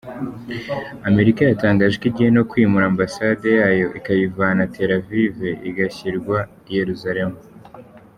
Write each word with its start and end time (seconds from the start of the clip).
Amerika 1.09 1.41
yatangaje 1.43 1.95
ko 2.01 2.05
igiye 2.11 2.29
no 2.33 2.43
kwimura 2.49 2.85
Ambasade 2.91 3.47
yayo 3.59 3.87
ikayivana 3.99 4.69
Tel 4.75 4.91
Aviv 4.99 5.35
igashyirwa 5.69 6.37
i 6.69 6.71
Yeruzalemu. 6.77 7.37